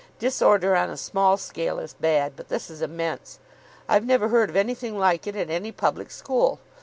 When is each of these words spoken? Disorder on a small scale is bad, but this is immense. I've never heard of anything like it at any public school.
Disorder 0.17 0.75
on 0.75 0.89
a 0.89 0.97
small 0.97 1.37
scale 1.37 1.77
is 1.77 1.93
bad, 1.93 2.33
but 2.35 2.49
this 2.49 2.71
is 2.71 2.81
immense. 2.81 3.37
I've 3.87 4.03
never 4.03 4.29
heard 4.29 4.49
of 4.49 4.55
anything 4.55 4.97
like 4.97 5.27
it 5.27 5.35
at 5.35 5.51
any 5.51 5.71
public 5.71 6.09
school. 6.09 6.57